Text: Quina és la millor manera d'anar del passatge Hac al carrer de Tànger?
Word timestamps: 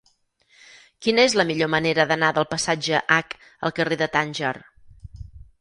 Quina 1.07 1.25
és 1.31 1.35
la 1.41 1.45
millor 1.49 1.69
manera 1.75 2.07
d'anar 2.13 2.31
del 2.39 2.49
passatge 2.55 3.05
Hac 3.19 3.39
al 3.69 3.77
carrer 3.81 3.99
de 4.03 4.09
Tànger? 4.17 4.55